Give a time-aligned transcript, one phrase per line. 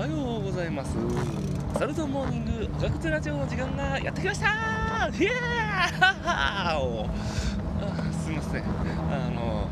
[0.00, 0.96] はようございます。
[1.78, 4.46] サルトモーニングおかくつラジオの時間がやってきました。
[5.12, 5.32] イエー
[6.00, 6.80] あ
[8.10, 8.64] すいません。
[8.64, 9.68] あの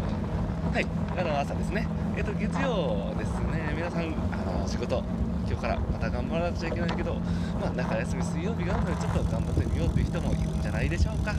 [0.71, 0.87] はい
[1.19, 1.89] あの朝ですね。
[2.15, 3.73] えっと月曜ですね。
[3.75, 5.03] 皆さんあの仕事
[5.49, 7.15] 今日からまた頑張らなくちゃいけないけど、
[7.59, 11.35] まあ、中休み水曜日があるのでちょっと頑張ってみようという人もいるないでしょうか。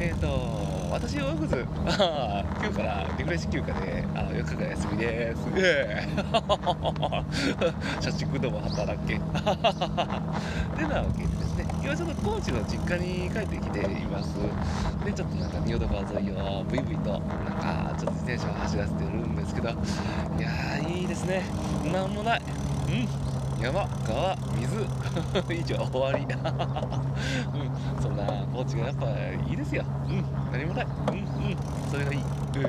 [0.00, 0.26] えっ、と
[0.90, 5.46] 私はぐず今日からリフレッシュ休暇であの4日間休みです。
[8.02, 9.14] 社畜ども働け。
[10.74, 11.66] てなわけでですね。
[11.84, 14.34] 今ちょっと高知の実家に帰ってきています。
[15.04, 19.68] でちょっとなんか仁淀川沿いをブイブイとなんかちょっと自転車を走らせてるんですけど。
[19.68, 19.72] い
[20.42, 21.44] やーいいですね。
[21.92, 22.42] なんもない。
[22.88, 23.39] うん。
[23.60, 24.86] 山川水。
[25.52, 26.24] 以上終わり。
[27.54, 28.02] うん。
[28.02, 29.06] そんな高知がやっぱ
[29.48, 29.84] いいですよ。
[30.08, 30.24] うん。
[30.50, 30.86] 何もない。
[31.08, 31.56] うんうん。
[31.90, 32.18] それがいい。
[32.20, 32.62] うん。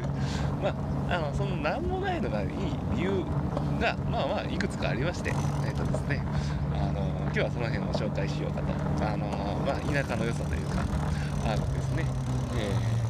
[0.61, 2.49] まああのその何もないのがいい
[2.95, 3.23] 理由
[3.79, 5.33] がまあまあいくつかありまして。
[5.65, 6.23] えっ、とですね。
[6.75, 9.07] あの今日はその辺を紹介しようかと。
[9.07, 9.25] あの
[9.65, 10.83] まあ田舎の良さというか。
[11.45, 12.05] あのですね。
[12.57, 13.00] えー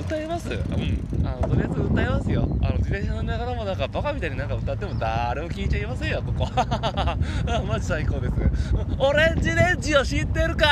[0.00, 0.50] 歌えます。
[0.50, 1.26] うん。
[1.26, 2.48] あのとりあえず歌えますよ。
[2.62, 6.48] あの自転車の中でもなんかバカみたいになんか歌っても誰も聞いちゃいませんよここ。
[7.68, 8.34] マジ最高です。
[8.98, 10.66] オレンジレンジを知ってるか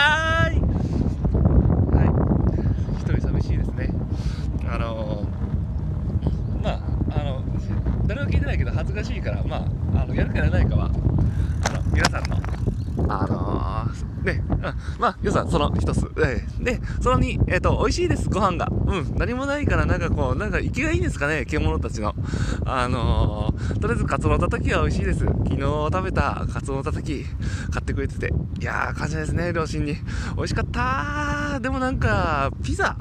[0.50, 0.60] ーい？
[1.94, 3.00] はい。
[3.00, 3.90] 一人寂しいですね。
[4.70, 7.42] あのー、まああの
[8.06, 12.36] 誰も聞いてないけど恥ずかしいからまああのやるかやらないかはあの皆さんの。
[13.10, 13.77] あのー、
[14.24, 14.61] ね、うん、
[14.98, 16.11] まあ、予算その一つ。
[16.19, 18.69] えー、で、その二、えっ、ー、と、美味しいです、ご飯が。
[18.70, 22.14] うん、何もないから、なんかこう、なんか、生きがいいんですかね、獣たちの。
[22.64, 25.20] あのー、とりあえず、カツオのたたきは美味しいです。
[25.20, 27.25] 昨日食べたカツオのたたき、
[27.70, 28.33] 買ってくれてて。
[28.60, 29.94] いやー、感謝ですね、両親に。
[30.36, 31.60] 美味しかったー。
[31.60, 32.97] でもなんか、ピザ。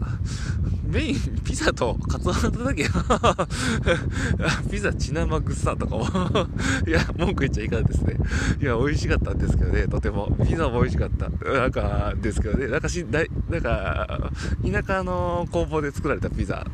[0.88, 2.84] メイン、ピザとカツオのたたき。
[4.72, 6.06] ピザ血生臭とかも
[6.88, 8.18] いや、文句言っちゃいかんですね。
[8.62, 10.36] いや、美味しかったんですけどね、とても。
[10.48, 11.30] ピザも美味しかった。
[11.52, 14.32] なんか、ですけどね、なんかし、だいなんか、
[14.64, 16.66] 田舎の工房で作られたピザ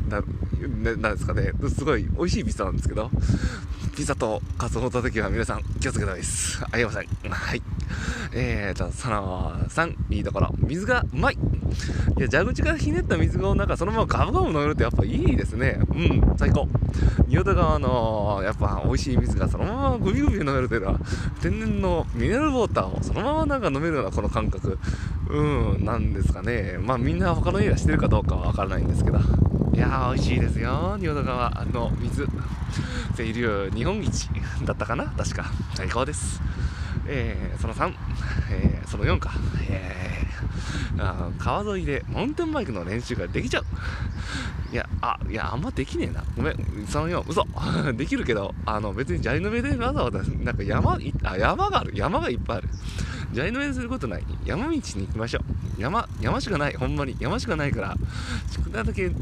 [0.68, 1.52] な、なんですかね。
[1.70, 3.10] すごい美味しいピザなんですけど、
[3.96, 6.64] ピザとカツオのたたきは皆さん気をつけたいです。
[6.72, 7.08] ありません。
[7.30, 7.62] はい。
[8.34, 10.54] えーと、その3、いいところ。
[10.58, 11.36] 水がうまい。
[11.36, 15.80] いや、蛇口からひねった水をなんかそのままガブガブ飲めるってやっぱいいですね。
[15.90, 16.68] うん、最高。
[17.28, 21.00] 仁淀川のやっぱ美味しい水がそのままグビグビ飲めるというのは、
[21.42, 24.80] 天然のミネラルウォーターをそのままなんか飲めるようなこの感覚。
[25.30, 26.78] うん、なんですかね。
[26.80, 29.20] まあみんな他の家がしてるかどうかはわからないんですけど。
[29.74, 30.96] いやー、美味しいですよ。
[31.00, 32.28] 仁淀川の水。
[33.16, 34.30] 清流日本一
[34.66, 35.06] だったかな？
[35.06, 35.46] 確か。
[35.74, 36.40] 最高です。
[37.08, 37.92] えー、その3、
[38.52, 39.32] えー、その4か、
[39.70, 43.66] えー、川沿いでマウンテンバイクの練習ができちゃう。
[44.72, 46.24] いや、あ、いや、あんまできねえな。
[46.36, 47.46] ごめん、その4、嘘
[47.94, 51.92] できるけど、あの、別に砂利の上でわざわざ、なんか山、あ、山がある。
[51.96, 52.70] 山がいっぱいある。
[53.34, 54.24] 砂利の上にすることない。
[54.46, 55.82] 山道に行きましょう。
[55.82, 56.76] 山、山しかない。
[56.76, 57.16] ほんまに。
[57.20, 57.96] 山しかないから、
[58.56, 59.16] 好きなだけ、好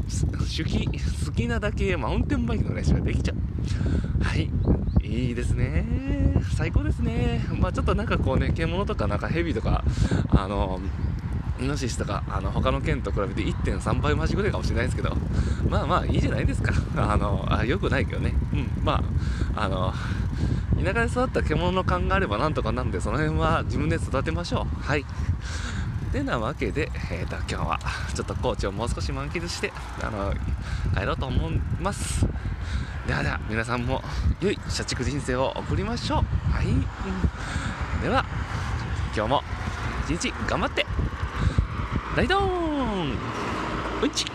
[0.64, 4.24] き、好きなだけマウンテンバイクの練習ができちゃう。
[4.24, 4.50] はい。
[5.02, 5.84] いいですね。
[6.56, 7.44] 最高ですね。
[7.58, 9.84] まあちょっとなんかこうね、獣とかなんか蛇とか、
[10.28, 10.80] あの、
[11.62, 15.16] イノシシとか、あの、他の県と比べて1.3倍増しぐらいかもしれないですけど、
[15.68, 16.72] まあまあいいじゃないですか。
[16.96, 18.34] あの、あよくないけどね。
[18.52, 19.02] うん、ま
[19.54, 19.94] あ、あの、
[20.82, 24.84] 田舎で育った獣の勘があればなんとかなんで、その辺は自分で育てましょう。
[24.84, 25.04] はい。
[26.12, 27.80] てなわけで、えーと、今日は
[28.14, 29.72] ちょっと高知をもう少し満喫して、
[30.02, 30.34] あの、
[30.94, 32.26] 帰ろうと思います。
[33.06, 34.02] ではでは、皆さんも
[34.40, 36.52] 良い社畜人生を送りましょう。
[36.52, 36.66] はい。
[38.02, 38.24] では、
[39.16, 39.42] 今日も
[40.08, 40.86] 一日頑張って、
[42.16, 43.18] ライドーン。
[44.02, 44.26] うんち。